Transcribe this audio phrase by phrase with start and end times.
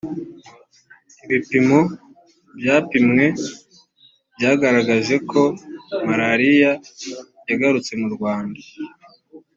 [1.23, 1.79] ibipimo
[2.59, 3.25] byapimwe
[4.35, 5.41] byagaragaje ko
[6.07, 6.71] malariya
[7.49, 8.61] yagarutse mu rwanda